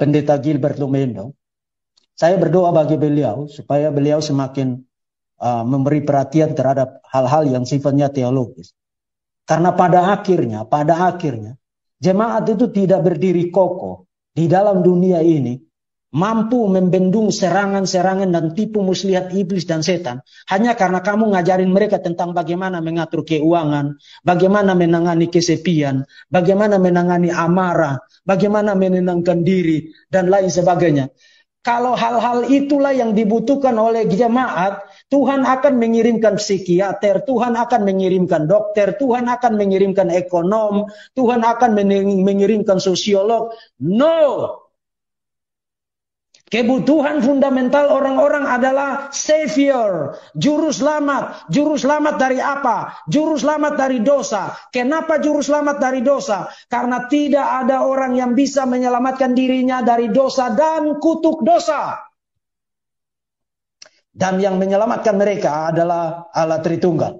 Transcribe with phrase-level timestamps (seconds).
[0.00, 1.36] pendeta Gilbert Lumendo.
[2.16, 4.80] Saya berdoa bagi beliau supaya beliau semakin
[5.40, 8.72] uh, memberi perhatian terhadap hal-hal yang sifatnya teologis.
[9.44, 11.60] Karena pada akhirnya, pada akhirnya
[12.00, 15.60] jemaat itu tidak berdiri kokoh di dalam dunia ini
[16.10, 22.34] mampu membendung serangan-serangan dan tipu muslihat iblis dan setan hanya karena kamu ngajarin mereka tentang
[22.34, 23.94] bagaimana mengatur keuangan,
[24.26, 31.14] bagaimana menangani kesepian, bagaimana menangani amarah, bagaimana menenangkan diri dan lain sebagainya.
[31.60, 34.80] Kalau hal-hal itulah yang dibutuhkan oleh jemaat,
[35.12, 41.76] Tuhan akan mengirimkan psikiater, Tuhan akan mengirimkan dokter, Tuhan akan mengirimkan ekonom, Tuhan akan
[42.24, 43.52] mengirimkan sosiolog.
[43.76, 44.16] No,
[46.50, 51.46] Kebutuhan fundamental orang-orang adalah savior, juru selamat.
[51.46, 53.06] Juru selamat dari apa?
[53.06, 54.50] Juru selamat dari dosa.
[54.74, 56.50] Kenapa juru selamat dari dosa?
[56.66, 62.02] Karena tidak ada orang yang bisa menyelamatkan dirinya dari dosa dan kutuk dosa.
[64.10, 67.14] Dan yang menyelamatkan mereka adalah Allah Tritunggal.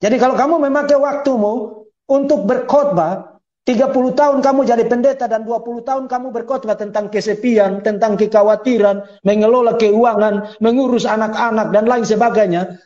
[0.00, 3.31] Jadi kalau kamu memakai waktumu untuk berkhotbah,
[3.62, 9.78] 30 tahun kamu jadi pendeta dan 20 tahun kamu berkhotbah tentang kesepian, tentang kekhawatiran, mengelola
[9.78, 12.82] keuangan, mengurus anak-anak dan lain sebagainya.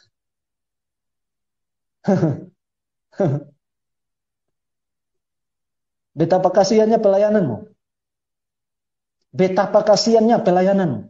[6.17, 7.73] Betapa kasihannya pelayananmu.
[9.33, 11.09] Betapa kasihannya pelayananmu.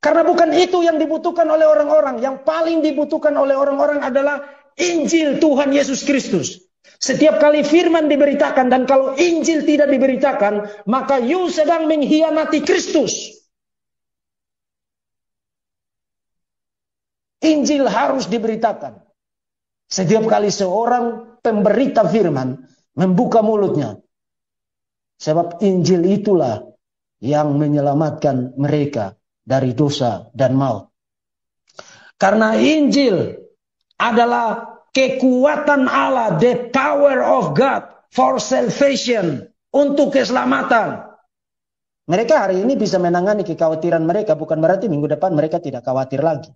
[0.00, 2.24] Karena bukan itu yang dibutuhkan oleh orang-orang.
[2.24, 6.60] Yang paling dibutuhkan oleh orang-orang adalah Injil Tuhan Yesus Kristus.
[6.84, 13.40] Setiap kali firman diberitakan dan kalau Injil tidak diberitakan, maka you sedang mengkhianati Kristus.
[17.44, 19.04] Injil harus diberitakan.
[19.84, 22.56] Setiap kali seorang pemberita firman
[22.96, 24.00] membuka mulutnya.
[25.20, 26.64] Sebab Injil itulah
[27.20, 30.88] yang menyelamatkan mereka dari dosa dan maut.
[32.16, 33.36] Karena Injil
[34.00, 41.02] adalah kekuatan Allah, the power of God for salvation, untuk keselamatan.
[42.06, 46.54] Mereka hari ini bisa menangani kekhawatiran mereka, bukan berarti minggu depan mereka tidak khawatir lagi.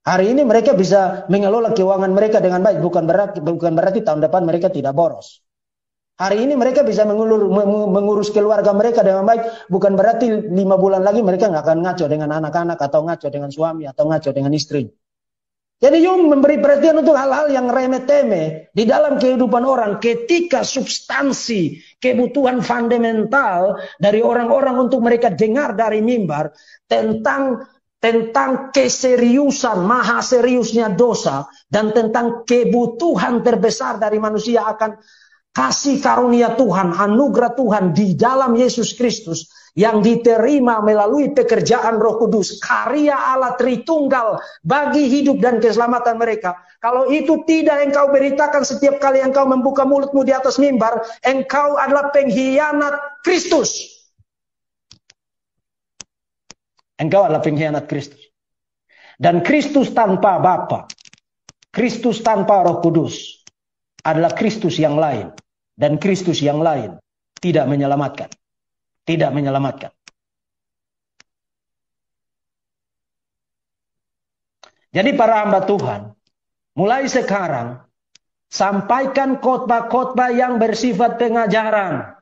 [0.00, 4.42] Hari ini mereka bisa mengelola keuangan mereka dengan baik, bukan berarti, bukan berarti tahun depan
[4.48, 5.44] mereka tidak boros.
[6.16, 7.48] Hari ini mereka bisa mengulur,
[7.88, 12.28] mengurus keluarga mereka dengan baik, bukan berarti lima bulan lagi mereka nggak akan ngaco dengan
[12.40, 14.88] anak-anak atau ngaco dengan suami atau ngaco dengan istri.
[15.80, 22.60] Jadi Yung memberi perhatian untuk hal-hal yang remeh-temeh di dalam kehidupan orang ketika substansi kebutuhan
[22.60, 26.52] fundamental dari orang-orang untuk mereka dengar dari mimbar
[26.84, 27.64] tentang
[28.00, 35.00] tentang keseriusan, maha seriusnya dosa dan tentang kebutuhan terbesar dari manusia akan
[35.52, 42.58] kasih karunia Tuhan, anugerah Tuhan di dalam Yesus Kristus yang diterima melalui pekerjaan Roh Kudus,
[42.58, 46.58] karya Allah Tritunggal bagi hidup dan keselamatan mereka.
[46.82, 52.10] Kalau itu tidak engkau beritakan setiap kali engkau membuka mulutmu di atas mimbar, engkau adalah
[52.10, 54.00] pengkhianat Kristus.
[56.98, 58.28] Engkau adalah pengkhianat Kristus.
[59.20, 60.88] Dan Kristus tanpa Bapa,
[61.68, 63.44] Kristus tanpa Roh Kudus
[64.02, 65.28] adalah Kristus yang lain
[65.76, 66.96] dan Kristus yang lain
[67.40, 68.32] tidak menyelamatkan
[69.10, 69.90] tidak menyelamatkan.
[74.90, 76.14] Jadi para hamba Tuhan,
[76.78, 77.82] mulai sekarang
[78.50, 82.18] sampaikan khotbah-khotbah yang bersifat pengajaran.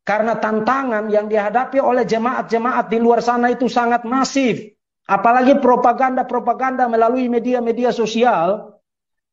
[0.00, 4.72] Karena tantangan yang dihadapi oleh jemaat-jemaat di luar sana itu sangat masif.
[5.04, 8.79] Apalagi propaganda-propaganda melalui media-media sosial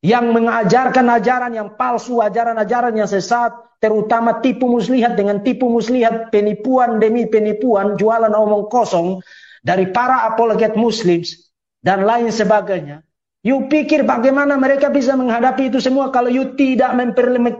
[0.05, 3.49] yang mengajarkan ajaran yang palsu, ajaran-ajaran yang sesat,
[3.81, 9.21] terutama tipu muslihat dengan tipu muslihat, penipuan demi penipuan, jualan omong kosong
[9.65, 11.49] dari para apologet muslims
[11.81, 13.01] dan lain sebagainya.
[13.47, 16.91] You pikir bagaimana mereka bisa menghadapi itu semua kalau you tidak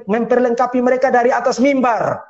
[0.03, 2.26] memperlengkapi mereka dari atas mimbar.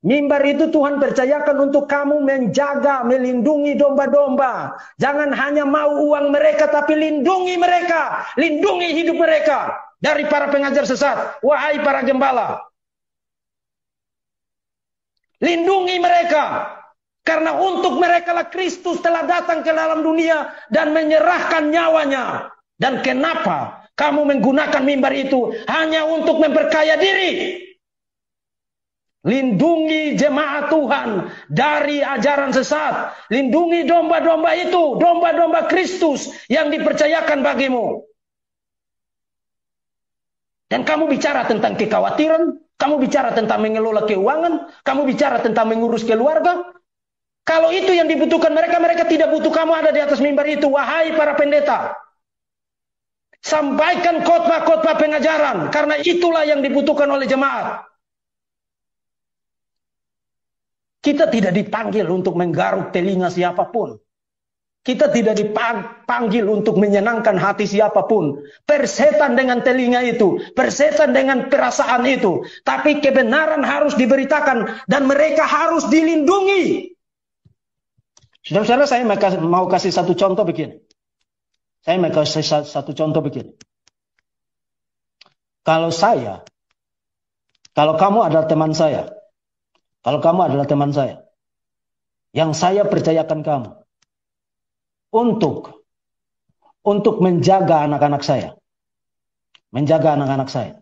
[0.00, 4.72] Mimbar itu Tuhan percayakan untuk kamu menjaga, melindungi domba-domba.
[4.96, 8.24] Jangan hanya mau uang mereka, tapi lindungi mereka.
[8.40, 11.44] Lindungi hidup mereka dari para pengajar sesat.
[11.44, 12.64] Wahai para gembala.
[15.44, 16.72] Lindungi mereka.
[17.20, 22.48] Karena untuk mereka lah Kristus telah datang ke dalam dunia dan menyerahkan nyawanya.
[22.80, 27.60] Dan kenapa kamu menggunakan mimbar itu hanya untuk memperkaya diri?
[29.20, 33.12] Lindungi jemaat Tuhan dari ajaran sesat.
[33.28, 38.00] Lindungi domba-domba itu, domba-domba Kristus yang dipercayakan bagimu.
[40.72, 46.64] Dan kamu bicara tentang kekhawatiran, Kamu bicara tentang mengelola keuangan, kamu bicara tentang mengurus keluarga.
[47.44, 50.64] Kalau itu yang dibutuhkan mereka, mereka tidak butuh kamu ada di atas mimbar itu.
[50.64, 51.92] Wahai para pendeta,
[53.44, 57.84] sampaikan khotbah-khotbah pengajaran karena itulah yang dibutuhkan oleh jemaat.
[61.00, 63.96] Kita tidak dipanggil untuk menggaruk telinga siapa pun.
[64.80, 68.40] Kita tidak dipanggil untuk menyenangkan hati siapa pun.
[68.64, 72.44] Persetan dengan telinga itu, persetan dengan perasaan itu.
[72.64, 76.96] Tapi kebenaran harus diberitakan dan mereka harus dilindungi.
[78.40, 79.04] Saudara-saudara, saya
[79.44, 80.80] mau kasih satu contoh begini.
[81.84, 83.52] Saya mau kasih satu contoh begini.
[85.60, 86.40] Kalau saya,
[87.76, 89.12] kalau kamu adalah teman saya,
[90.00, 91.24] kalau kamu adalah teman saya,
[92.32, 93.70] yang saya percayakan kamu,
[95.10, 95.80] untuk
[96.80, 98.56] untuk menjaga anak-anak saya.
[99.70, 100.72] Menjaga anak-anak saya.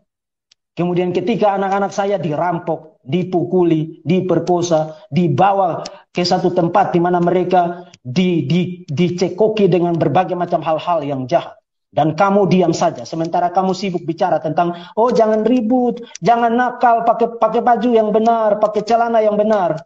[0.79, 5.83] Kemudian ketika anak-anak saya dirampok, dipukuli, diperkosa, dibawa
[6.15, 11.58] ke satu tempat di mana mereka di, di, dicekoki dengan berbagai macam hal-hal yang jahat.
[11.89, 13.09] Dan kamu diam saja.
[13.09, 18.61] Sementara kamu sibuk bicara tentang, oh jangan ribut, jangan nakal, pakai pakai baju yang benar,
[18.61, 19.81] pakai celana yang benar.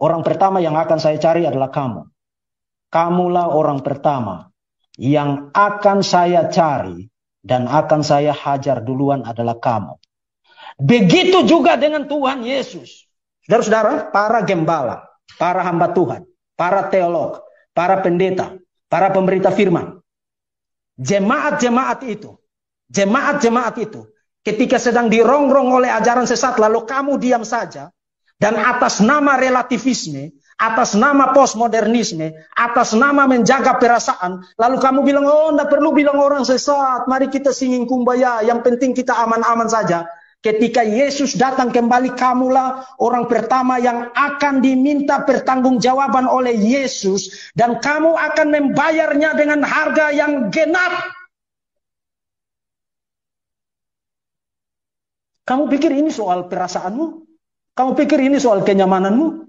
[0.00, 2.08] Orang pertama yang akan saya cari adalah kamu
[2.94, 4.54] kamulah orang pertama
[4.94, 7.10] yang akan saya cari
[7.42, 9.98] dan akan saya hajar duluan adalah kamu.
[10.78, 13.10] Begitu juga dengan Tuhan Yesus.
[13.44, 15.02] Saudara-saudara, para gembala,
[15.36, 16.22] para hamba Tuhan,
[16.54, 17.42] para teolog,
[17.74, 18.54] para pendeta,
[18.86, 19.98] para pemberita firman.
[20.94, 22.38] Jemaat-jemaat itu,
[22.90, 24.06] jemaat-jemaat itu,
[24.46, 27.90] ketika sedang dirongrong oleh ajaran sesat, lalu kamu diam saja,
[28.38, 35.50] dan atas nama relativisme, atas nama postmodernisme, atas nama menjaga perasaan, lalu kamu bilang, oh
[35.50, 40.06] tidak perlu bilang orang sesat, mari kita singing kumbaya, yang penting kita aman-aman saja.
[40.44, 47.48] Ketika Yesus datang kembali, kamulah orang pertama yang akan diminta pertanggungjawaban oleh Yesus.
[47.56, 50.92] Dan kamu akan membayarnya dengan harga yang genap.
[55.48, 57.24] Kamu pikir ini soal perasaanmu?
[57.72, 59.43] Kamu pikir ini soal kenyamananmu?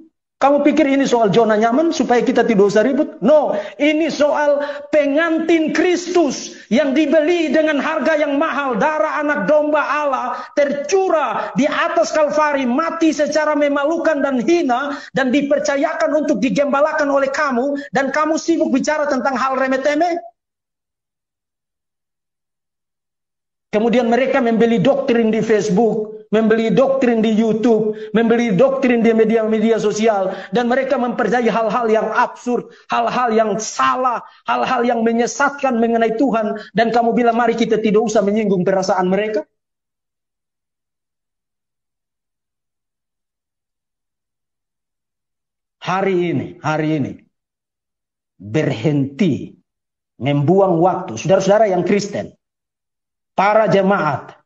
[0.45, 3.17] Kamu pikir ini soal zona nyaman supaya kita tidak usah ribut?
[3.17, 4.61] No, ini soal
[4.93, 8.77] pengantin Kristus yang dibeli dengan harga yang mahal.
[8.77, 16.13] Darah anak domba Allah tercurah di atas Kalvari, mati secara memalukan dan hina dan dipercayakan
[16.13, 20.21] untuk digembalakan oleh kamu dan kamu sibuk bicara tentang hal remeh-temeh.
[23.73, 30.33] Kemudian mereka membeli doktrin di Facebook, membeli doktrin di YouTube, membeli doktrin di media-media sosial,
[30.55, 36.89] dan mereka mempercayai hal-hal yang absurd, hal-hal yang salah, hal-hal yang menyesatkan mengenai Tuhan, dan
[36.89, 39.45] kamu bilang mari kita tidak usah menyinggung perasaan mereka.
[45.85, 47.13] Hari ini, hari ini,
[48.41, 49.53] berhenti
[50.17, 52.33] membuang waktu, saudara-saudara yang Kristen,
[53.37, 54.44] para jemaat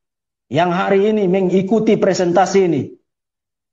[0.49, 2.81] yang hari ini mengikuti presentasi ini.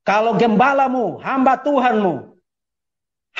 [0.06, 2.38] Kalau gembalamu, hamba Tuhanmu,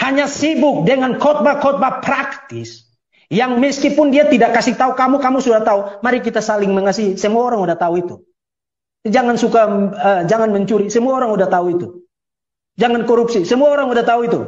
[0.02, 2.86] hanya sibuk dengan khotbah-khotbah praktis,
[3.26, 6.02] yang meskipun dia tidak kasih tahu kamu, kamu sudah tahu.
[6.02, 7.18] Mari kita saling mengasihi.
[7.18, 8.14] Semua orang sudah tahu itu.
[9.06, 9.62] Jangan suka,
[9.94, 10.90] uh, jangan mencuri.
[10.90, 11.86] Semua orang sudah tahu itu.
[12.78, 13.42] Jangan korupsi.
[13.46, 14.40] Semua orang sudah tahu itu.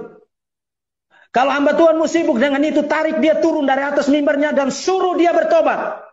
[1.28, 5.34] Kalau hamba Tuhanmu sibuk dengan itu, tarik dia turun dari atas mimbarnya dan suruh dia
[5.34, 6.07] bertobat.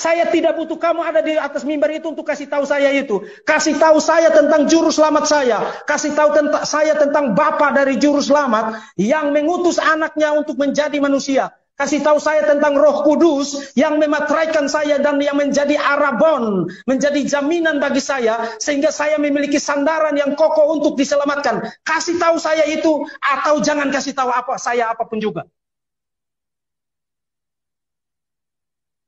[0.00, 3.20] Saya tidak butuh kamu ada di atas mimbar itu untuk kasih tahu saya itu.
[3.44, 5.60] Kasih tahu saya tentang juru selamat saya.
[5.84, 11.52] Kasih tahu tentang saya tentang Bapa dari juru selamat yang mengutus anaknya untuk menjadi manusia.
[11.76, 17.76] Kasih tahu saya tentang Roh Kudus yang memateraikan saya dan yang menjadi arabon, menjadi jaminan
[17.76, 21.60] bagi saya sehingga saya memiliki sandaran yang kokoh untuk diselamatkan.
[21.84, 25.44] Kasih tahu saya itu atau jangan kasih tahu apa saya apa pun juga.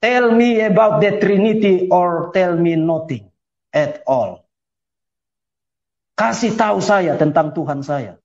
[0.02, 3.30] Tell me about the Trinity or tell me nothing
[3.71, 4.42] at all.
[6.18, 8.18] Kasih tahu saya tentang Tuhan saya.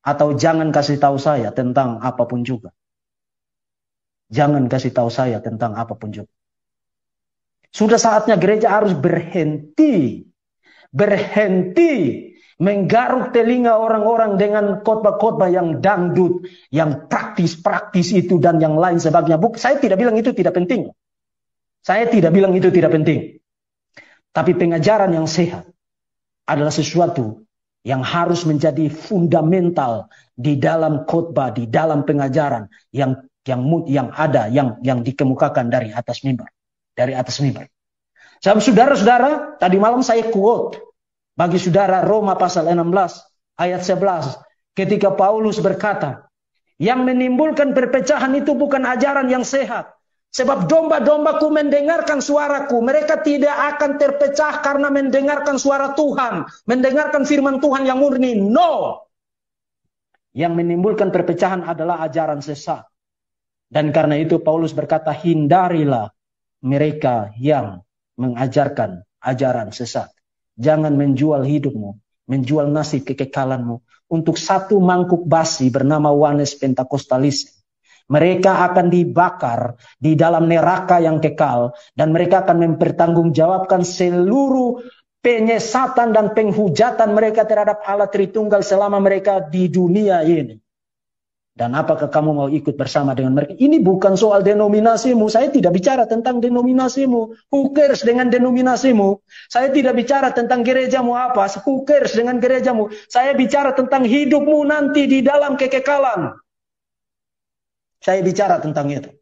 [0.00, 2.72] Atau jangan kasih tahu saya tentang apa pun juga.
[4.32, 6.32] Jangan kasih tahu saya tentang apa pun juga.
[7.68, 10.24] Sudah saatnya gereja harus berhenti.
[10.88, 12.26] Berhenti
[12.60, 19.40] menggaruk telinga orang-orang dengan khotbah-khotbah yang dangdut, yang praktis-praktis itu dan yang lain sebagainya.
[19.40, 20.92] Buk, saya tidak bilang itu tidak penting.
[21.80, 23.40] Saya tidak bilang itu tidak penting.
[24.30, 25.66] Tapi pengajaran yang sehat
[26.46, 27.42] adalah sesuatu
[27.82, 33.16] yang harus menjadi fundamental di dalam khotbah, di dalam pengajaran yang
[33.48, 36.52] yang yang ada, yang yang dikemukakan dari atas mimbar,
[36.92, 37.66] dari atas mimbar.
[38.40, 40.80] Saudara-saudara, tadi malam saya quote
[41.36, 42.80] bagi saudara Roma pasal 16
[43.60, 44.40] ayat 11
[44.76, 46.28] ketika Paulus berkata,
[46.80, 49.99] yang menimbulkan perpecahan itu bukan ajaran yang sehat.
[50.30, 52.78] Sebab domba-dombaku mendengarkan suaraku.
[52.78, 56.46] Mereka tidak akan terpecah karena mendengarkan suara Tuhan.
[56.70, 58.38] Mendengarkan firman Tuhan yang murni.
[58.38, 59.02] No.
[60.30, 62.86] Yang menimbulkan perpecahan adalah ajaran sesat.
[63.70, 66.10] Dan karena itu Paulus berkata, hindarilah
[66.62, 67.82] mereka yang
[68.14, 70.10] mengajarkan ajaran sesat.
[70.58, 71.98] Jangan menjual hidupmu,
[72.30, 77.59] menjual nasib kekekalanmu untuk satu mangkuk basi bernama Wanes Pentakostalisme.
[78.10, 84.82] Mereka akan dibakar di dalam neraka yang kekal dan mereka akan mempertanggungjawabkan seluruh
[85.22, 90.58] penyesatan dan penghujatan mereka terhadap Allah Tritunggal selama mereka di dunia ini.
[91.60, 93.52] Dan apakah kamu mau ikut bersama dengan mereka?
[93.52, 95.28] Ini bukan soal denominasimu.
[95.28, 97.20] Saya tidak bicara tentang denominasimu.
[97.52, 99.20] Who cares dengan denominasimu?
[99.52, 101.52] Saya tidak bicara tentang gerejamu apa.
[101.68, 102.88] Who cares dengan gerejamu?
[103.12, 106.32] Saya bicara tentang hidupmu nanti di dalam kekekalan.
[108.00, 109.12] Saya bicara tentang itu.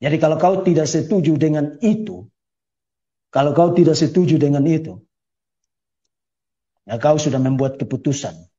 [0.00, 2.24] Jadi kalau kau tidak setuju dengan itu,
[3.28, 4.96] kalau kau tidak setuju dengan itu,
[6.88, 8.50] ya kau sudah membuat keputusan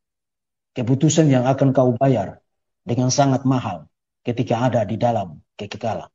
[0.72, 2.40] Keputusan yang akan kau bayar
[2.88, 3.92] dengan sangat mahal
[4.24, 6.08] ketika ada di dalam kekekalan.